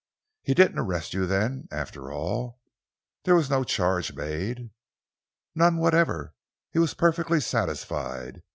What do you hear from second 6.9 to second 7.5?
perfectly